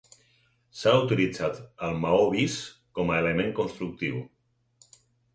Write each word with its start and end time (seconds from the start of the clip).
S'ha 0.77 0.91
utilitzat 1.01 1.59
el 1.87 1.99
maó 2.05 2.23
vist 2.35 2.63
com 2.99 3.11
a 3.11 3.19
element 3.25 3.53
constructiu. 3.61 4.17